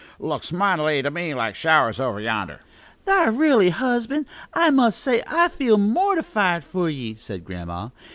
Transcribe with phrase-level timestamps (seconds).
[0.17, 2.61] Looks mightily to me like showers, over yonder."
[3.05, 4.25] "Thar', r'aly, husband!
[4.51, 7.89] I must say I feel mortified for ye," said Grandma.